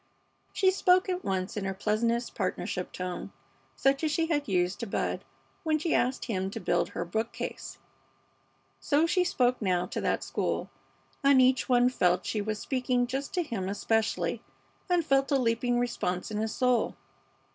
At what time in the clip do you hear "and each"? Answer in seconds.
11.23-11.69